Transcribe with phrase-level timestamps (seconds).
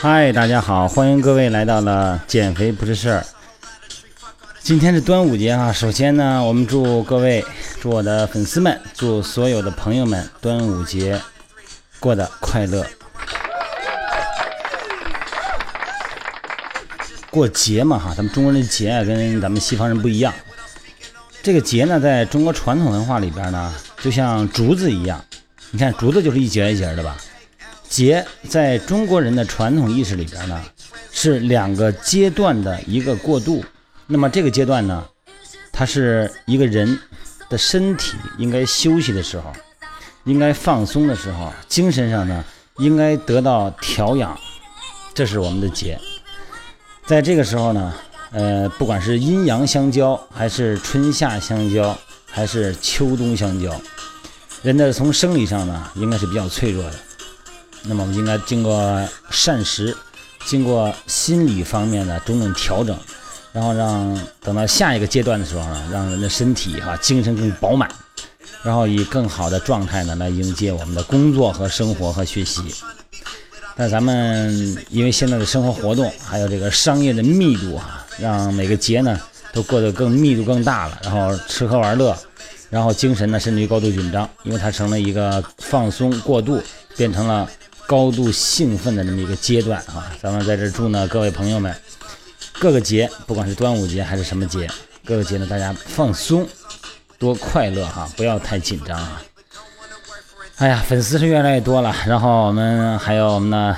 [0.00, 3.26] 嗨，大家好，欢迎各位来到了减肥不是事儿。
[4.60, 7.44] 今天是端午节啊，首先呢，我们祝各位、
[7.80, 11.20] 祝我的粉丝们、祝所有的朋友们端午节
[11.98, 12.86] 过得快乐。
[17.28, 20.32] 过节嘛哈，咱们中国人的节啊跟咱们西方人不一样。
[21.42, 25.24] 这个节呢，在中国传统文化里边呢，就像竹子一样，
[25.74, 27.16] 你看竹子就是一节一节的吧。
[27.88, 30.62] 节在中国人的传统意识里边呢，
[31.10, 33.64] 是两个阶段的一个过渡。
[34.06, 35.02] 那么这个阶段呢，
[35.72, 36.98] 它是一个人
[37.48, 39.50] 的身体应该休息的时候，
[40.24, 42.44] 应该放松的时候，精神上呢
[42.76, 44.38] 应该得到调养，
[45.14, 45.98] 这是我们的节。
[47.06, 47.94] 在这个时候呢，
[48.30, 53.80] 呃，不管是阴阳相交，还是春夏相交，还是秋冬相交，
[54.62, 56.92] 人的从生理上呢，应该是比较脆弱的。
[57.82, 59.96] 那么我们应该经过膳食，
[60.46, 62.96] 经过心理方面的种种调整，
[63.52, 67.90] 然后让等到下一个阶段的时候呢，让人的身体哈精神更饱满，
[68.62, 72.62] 然后以更好的状态呢来迎接我们的工作和生活和学习。
[73.74, 79.18] 但咱们因为现在的生活活动还有这个商业的密度啊，让每个节呢
[79.52, 82.16] 都过得更密度更大了，然后吃喝玩乐，
[82.72, 86.60] 然后精神呢甚至于高度紧张，因为它成了一个放松过度，
[86.96, 87.48] 变成了。
[87.84, 91.74] 高度兴奋的这么一个阶段啊，咱们在这祝呢各位朋友们，
[92.58, 94.66] 各个节，不管是端午节还是什么节，
[95.04, 96.48] 各个节呢大家放松，
[97.18, 99.20] 多快乐哈，不要太紧张啊。
[100.56, 103.76] 哎呀，粉丝是越来越多了，然后我们还有我们的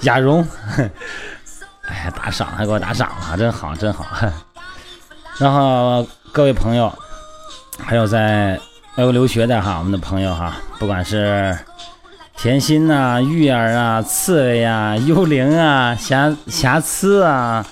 [0.00, 0.46] 亚荣，
[1.86, 4.04] 哎呀打赏还给我打赏了，真好真好。
[5.38, 6.92] 然后各位朋友，
[7.78, 8.60] 还有在
[8.96, 11.56] 外国留学的哈，我们的朋友哈，不管是。
[12.38, 17.64] 甜心呐，玉儿啊，刺猬呀，幽灵啊，瑕瑕疵啊，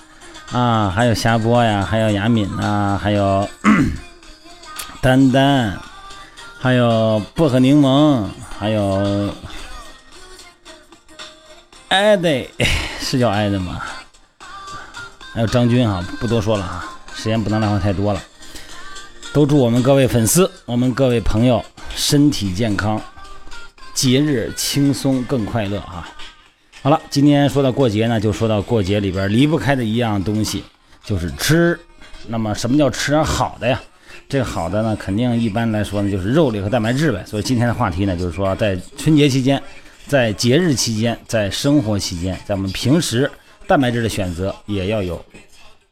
[0.51, 3.47] 啊，还有霞波呀，还有雅敏啊，还有
[5.01, 5.71] 丹丹，
[6.59, 8.25] 还有薄荷柠檬，
[8.57, 9.29] 还有
[11.89, 12.27] 艾德，
[12.99, 13.79] 是叫艾德吗？
[15.31, 16.83] 还有张军哈，不多说了哈，
[17.13, 18.19] 时间不能浪费太多了。
[19.35, 21.61] 都祝我们各位粉丝，我们各位朋友
[21.93, 23.01] 身体健康。
[23.93, 26.09] 节日轻松更快乐啊！
[26.81, 30.63] 好了，今天说到过节呢，就说到过节里边离不开的一样东西，
[31.03, 31.77] 就是吃。
[32.27, 33.83] 那么什么叫吃点好的呀？
[34.29, 37.21] 这个好的呢，肯定一般来说呢，就是肉类和蛋白质呗。
[37.27, 39.61] 所以今天的话题呢，就是说在春节期间，
[40.07, 43.29] 在节日期间，在生活期间，在我们平时
[43.67, 45.21] 蛋白质的选择也要有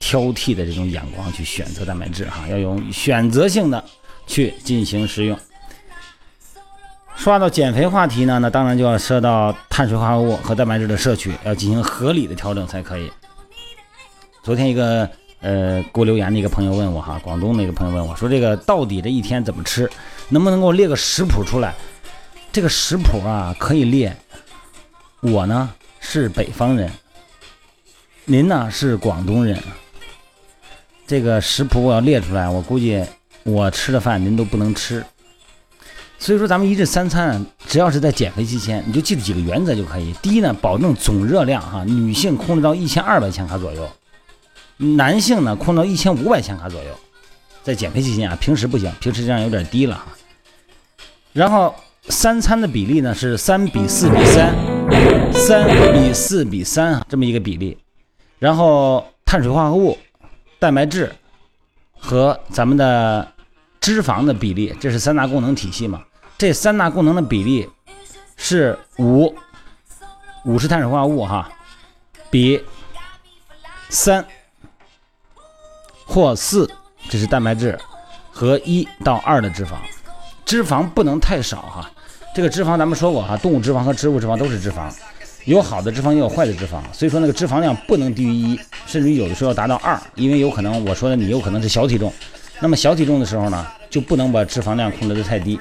[0.03, 3.81] 挑剔的这种眼光去选择蛋白质哈，要用选择性的
[4.27, 5.39] 去进行食用。
[7.15, 13.09] 说到减肥话题呢，那当然就要说到碳水化合物和蛋白质的摄取，要进行合理的调整才可以。
[14.43, 15.09] 昨天一个
[15.39, 19.89] 呃给我留言的一个朋友问我哈，广东的一个朋友问我说，这个到底这一天怎么吃，
[20.27, 21.73] 能不能给我列个食谱出来？
[22.51, 24.13] 这个食谱啊可以列。
[25.21, 26.91] 我呢是北方人，
[28.25, 29.57] 您呢是广东人，
[31.05, 33.03] 这个食谱我要列出来，我估计
[33.43, 35.03] 我吃的饭您都不能吃。
[36.17, 40.13] 所以说，咱们一日三餐，只要是在减肥期间，你就记住几个原则就可以。
[40.21, 43.89] 第一呢，保证总热量哈，女性控制到一千二百千卡左右，
[44.77, 46.89] 男性呢控制到一千五百千卡左右。
[47.61, 50.05] 在减肥期间啊，平时不行，平时这样有点低了哈。
[51.33, 51.75] 然后
[52.07, 54.55] 三餐的比例呢是三比四比三，
[55.33, 57.77] 三比四比三啊，这么一个比例。
[58.39, 59.97] 然后碳水化合物、
[60.63, 61.13] 蛋白质
[61.99, 63.27] 和咱们的
[63.81, 66.01] 脂肪的比例，这是三大功能体系嘛。
[66.37, 67.69] 这三大功能的比例
[68.37, 69.35] 是五，
[70.45, 71.51] 五是碳水化合物哈，
[72.31, 72.63] 比
[73.89, 74.25] 三
[76.05, 76.71] 或四，
[77.09, 77.77] 这是蛋白质
[78.31, 79.71] 和一到二的脂肪，
[80.45, 81.91] 脂肪不能太少哈。
[82.33, 84.89] 这个脂肪咱们说过哈，动物脂肪和植物脂肪都是脂肪，
[85.45, 92.11] 有好的脂肪也有坏的脂肪，所以说那个脂肪量不能低于一，甚至于有的时候要达到二，因为有可能我说的你有可能是小体重，
[92.61, 95.59] 那么小体重的时候呢，就不能把脂肪量控制的太低。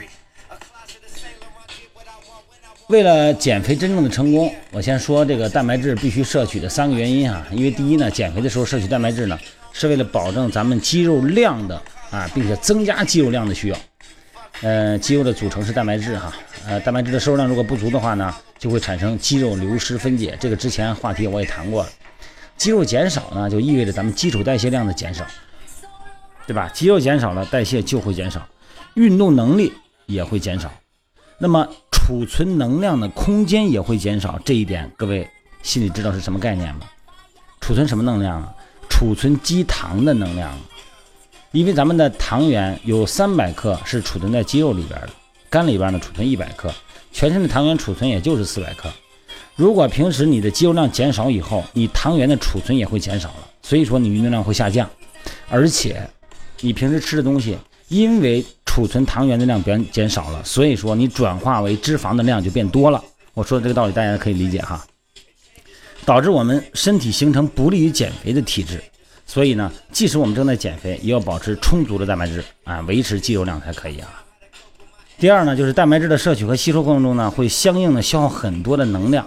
[2.89, 7.47] 为了减肥真正的成功，我先说这个蛋白质必须摄取的三个原因啊。
[7.51, 9.39] 因为第一呢，减肥的时候摄取蛋白质呢，
[9.73, 11.81] 是为了保证咱们肌肉量的
[12.11, 13.77] 啊，并且增加肌肉量的需要。
[14.63, 16.33] 呃，肌肉的组成是蛋白质哈，
[16.67, 20.37] 呃，蛋白质的摄入量如果不足的话呢，就会产生肌肉流失分解。
[20.41, 21.89] 这个之前话题我也谈过了。
[22.57, 25.27] 肌肉减少呢，就意味着咱们基础代谢量的减少，
[26.47, 26.71] 对吧？
[26.73, 28.41] 肌肉减少了，代谢就会减少，
[28.95, 29.73] 运动能力
[30.07, 30.73] 也会减少。
[31.39, 34.39] 那么储存能量的空间也会减少。
[34.45, 35.29] 这一点各位
[35.65, 36.83] 心里知道是什么概念吗？
[37.61, 38.55] 储存什么能量啊？
[38.89, 40.57] 储存肌糖的能量。
[41.53, 45.11] 因为咱们的糖原有三百克是储存在肌肉里边的，
[45.51, 46.73] 肝里边呢储存一百克，
[47.13, 48.91] 全身的糖原储存也就是四百克。
[49.55, 54.89] 如果平时你的肌肉量减少以后，你糖原的储存也会减少了，所以说你运动量会下降，
[55.51, 56.09] 而且
[56.61, 57.59] 你平时吃的东西，
[57.89, 63.05] 因为储存糖原的量变减少了，所以说你转化为脂肪的量就变多了。
[63.35, 64.83] 我说的这个道理大家可以理解哈，
[66.07, 68.83] 导致我们身体形成不利于减肥的体质。
[69.27, 74.23] 所以呢，即使我们正在减肥，也要保持充足的蛋白质啊，维持肌肉量才可以啊。
[75.19, 79.27] 第二呢，就是蛋白质的摄取和吸收过程中呢，会相应的消耗很多的能量。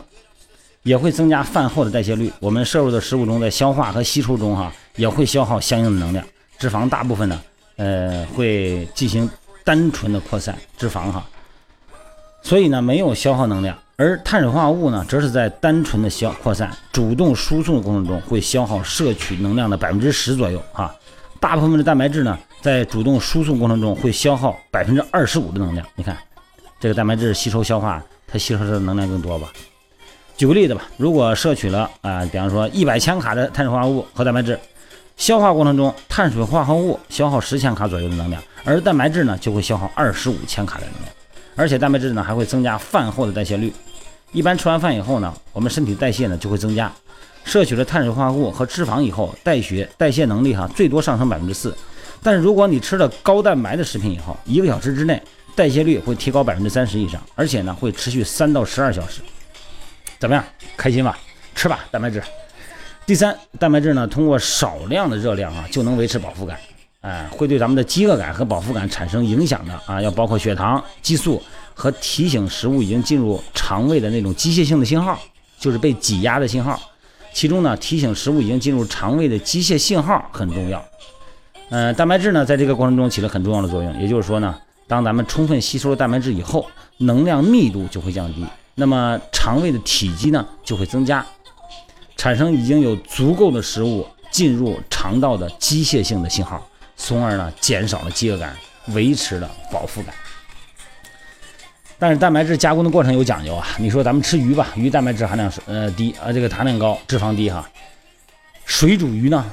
[0.83, 2.31] 也会增加饭后的代谢率。
[2.39, 6.24] 我们摄入的食物中，在消化和吸收中，哈，也会消耗相应的能量。
[6.59, 7.42] 脂肪大部分呢，
[7.77, 9.27] 呃，会进行
[9.63, 11.27] 单纯的扩散脂肪，哈，
[12.45, 13.75] 所以呢，没有消耗能量。
[13.97, 20.94] 而碳水化合物呢，则是在单纯的消扩散、主动输送的过程中，会消耗摄取能量的百分之十左右，哈。
[21.39, 25.83] 大部分的蛋白质呢，在主动输送过程中会消耗百分之二十五的能量。
[25.95, 26.15] 你看，
[26.80, 29.51] 这个蛋白质吸收消化，它吸收的能量更多吧？
[30.38, 34.59] 举个例子吧，如果摄取了啊，比方说一百千卡的碳水化合物和蛋白质，
[35.18, 41.14] 消化过程中碳水化合物消耗十千卡左右的能量，而蛋白质呢就会消耗二十五千卡的能量，
[41.56, 43.74] 而且蛋白质呢还会增加饭后的代谢率。
[44.31, 46.92] 一般吃完饭以后呢，我们身体代谢呢就会增加，
[47.44, 51.74] 摄取了碳水化合物和脂肪以后，代谢代谢能力哈最多上升百分之四，
[52.22, 55.22] 但是如果你吃了高蛋白的食品以后，一个小时之内
[55.56, 59.22] 代谢率会提高百分之三十以上，而且呢会持续三到十二小时。
[60.19, 60.44] 怎么样？
[60.75, 61.18] 开心吧？
[61.54, 62.22] 吃吧，蛋白质。
[63.06, 66.57] 第三，蛋白质呢，通过少量的热量啊，就能维持饱腹感。
[67.06, 71.40] 哎，会对咱们的饥饿感和饱腹感产生影响的啊，要包括血糖、激素
[71.75, 75.16] 和提醒食物已经进入肠胃的那种机械性的信号，
[75.60, 76.81] 就是被挤压的信号。
[77.31, 80.84] 其中呢，提醒食物已经进入肠胃的机械信号很重要。
[81.69, 84.02] 嗯，蛋白质呢，在这个过程中起了很重要的作用。
[84.02, 84.56] 也就是说呢，
[84.88, 86.66] 当咱们充分吸收了蛋白质以后，
[86.98, 88.44] 能量密度就会降低。
[88.74, 91.24] 那么肠胃的体积呢就会增加，
[92.18, 96.66] 产生已经有足够的食物进入肠道的机械性的信号，
[96.97, 98.56] 从而呢减少了饥饿感，
[98.88, 100.13] 维持了饱腹感。
[101.97, 107.68] 但是蛋白质加工的过程有讲究啊，你说咱们吃鱼吧，鱼蛋白质含量是呃低啊，这个含量高，脂肪低哈。
[108.65, 109.45] 水煮鱼呢，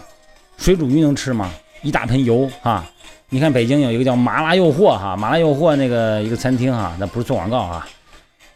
[0.56, 1.52] 水煮鱼能吃吗？
[1.82, 2.88] 一大盆油啊！
[3.28, 7.86] 你看北京有一个叫麻辣诱惑哈，麻辣诱惑那个一个餐厅哈，那不是做广告啊。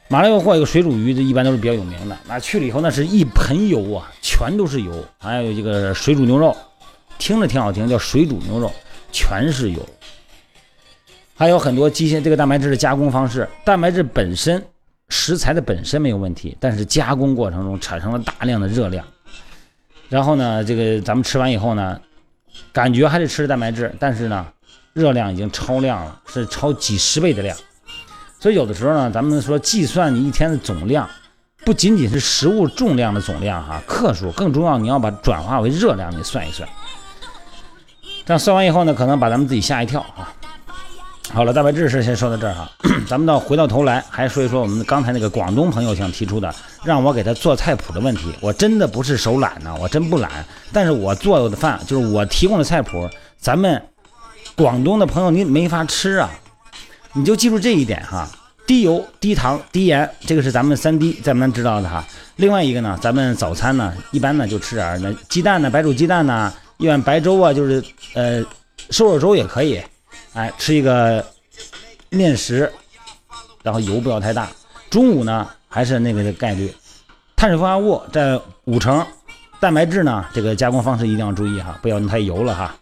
[0.09, 2.17] 麻辣诱惑一个水煮鱼，这一般都是比较有名的。
[2.27, 5.05] 那去了以后，那是一盆油啊，全都是油。
[5.19, 6.56] 还有一个水煮牛肉，
[7.19, 8.73] 听着挺好听，叫水煮牛肉，
[9.11, 9.87] 全是油。
[11.35, 14.65] 还有很多机械这个蛋白质的加工方式，蛋白质本身
[15.09, 19.05] 食材的本身没有问题，但是加工过程中产生了大量的热量。
[20.09, 22.01] 然后呢，这个咱们吃完以后呢，
[22.73, 24.47] 感觉还是吃蛋白质，但是呢，
[24.95, 27.57] 热量已经超量了，是超几十倍的量。
[28.38, 31.09] 所以有的时候呢，咱们说计算你一天的总量，
[31.64, 36.67] 不仅仅是食物重量的总量哈，克数更重要，你要把转化为热量，你算一算。
[38.26, 40.35] 这样算完以后呢，可能把咱们自己吓一跳啊。
[41.33, 42.68] 好了，蛋白质是先说到这儿哈，
[43.06, 46.52] 咱们到回到头来还说一说我们刚才那个广东朋友想提出的，
[46.83, 48.35] 让我给他做菜谱的问题。
[48.40, 53.80] 我真的不是手懒呢，我真不懒，但是我做的饭就是我提供的菜谱，咱们
[54.56, 56.28] 广东的朋友你没法吃啊。
[57.12, 58.28] 你就记住这一点哈，
[58.66, 62.04] 低油、低糖、低盐，这个是咱们三低，咱们知道的哈。
[62.37, 67.83] 另外一个呢，咱们早餐呢，一般呢就吃点那鸡蛋呢，白煮鸡蛋呢，一碗白粥啊，就是
[68.14, 68.45] 呃
[68.90, 69.83] 瘦肉粥也可以，
[70.35, 71.25] 哎，吃一个
[72.11, 72.71] 面食，
[73.62, 74.49] 然后油不要太大。
[74.90, 76.73] 中午呢还是那个的概率，
[77.35, 79.04] 碳水化合物占五成，
[79.59, 82.75] 蛋白质呢这个加工方式一定要注意哈，不要太油了哈。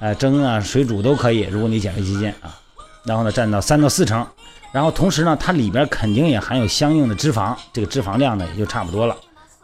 [0.00, 2.56] 哎，蒸啊、水煮都可以，如果你减肥期间啊。
[3.04, 4.26] 然后呢，占到三到四成，
[4.72, 9.16] 然后同时呢，它里边肯定也含有相应的脂肪，这个脂肪量呢也就差不多了，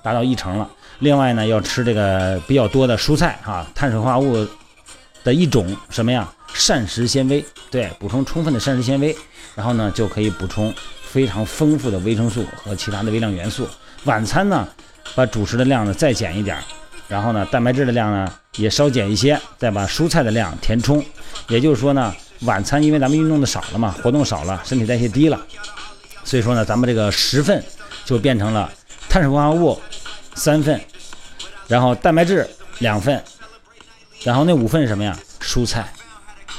[0.02, 0.70] 达到一成了。
[0.98, 4.46] 另外呢，要吃这个比较多的蔬菜啊，碳水化合物
[5.22, 6.32] 的一种什么呀？
[6.54, 9.14] 膳食纤维，对，补充充分的膳食纤维，
[9.54, 10.72] 然后呢就可以补充
[11.02, 13.68] 非常丰富的维生素和其他的微量元素。
[14.04, 14.66] 晚餐呢，
[15.14, 16.56] 把主食的量呢再减一点，
[17.08, 21.04] 然后呢，蛋白质的量呢也稍减一些，再把蔬菜的量填充。
[21.48, 22.14] 也就是说呢。
[22.40, 25.40] 晚餐因为咱们运动的少了嘛，活动少了，身体代谢低了，
[26.22, 27.64] 所以说呢，咱们这个十份
[28.04, 28.70] 就变成了
[29.08, 29.80] 碳水化合物
[30.36, 30.80] 三份，
[31.66, 33.20] 然后蛋白质两份，
[34.22, 35.18] 然后那五份是什么呀？
[35.40, 35.92] 蔬菜，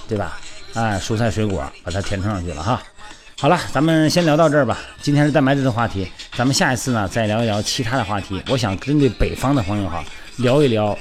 [0.08, 0.40] 对吧？
[0.74, 2.82] 哎，蔬菜水果把它填充上去了哈。
[3.40, 4.78] 好了，咱们先聊到这儿吧。
[5.02, 8.42] 今天是蛋白质的话题，咱们下一次呢再聊一聊其他的话题。
[8.50, 10.04] 我想针对北方的朋友哈，
[10.38, 10.98] 聊一聊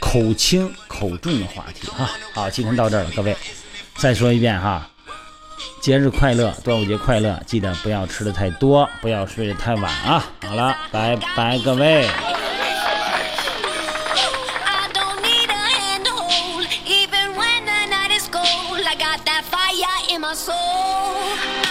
[0.00, 2.10] 口轻口重的话题哈。
[2.34, 3.36] 好，今天到这儿了，各位，
[3.96, 4.89] 再说一遍哈，
[5.80, 10.24] 节日快乐，端午节快乐，记得不要吃的太多，不要睡的太晚啊。
[10.46, 12.06] 好了，拜拜，各位。
[20.20, 21.69] My soul.